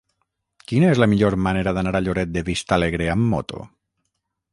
Quina 0.69 0.87
és 0.93 1.01
la 1.01 1.07
millor 1.11 1.35
manera 1.47 1.73
d'anar 1.79 1.93
a 1.99 2.01
Lloret 2.05 2.31
de 2.39 2.43
Vistalegre 2.47 3.11
amb 3.17 3.29
moto? 3.35 3.63